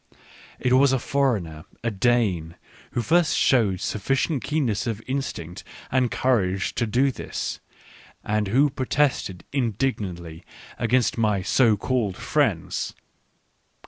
It 0.59 0.73
was 0.73 0.91
a 0.91 0.97
foreigner, 0.97 1.63
a 1.83 1.91
Dane, 1.91 2.55
who 2.93 3.03
first 3.03 3.37
showed 3.37 3.81
sufficient 3.81 4.43
keenness 4.43 4.87
of 4.87 4.99
instinct 5.05 5.63
and 5.91 6.05
of 6.05 6.09
courage 6.09 6.73
to 6.73 6.87
do 6.87 7.11
this, 7.11 7.59
and 8.23 8.47
who 8.47 8.71
protested 8.71 9.43
indignantly 9.53 10.43
against 10.79 11.19
my 11.19 11.43
so 11.43 11.77
called 11.77 12.17
friends. 12.17 12.95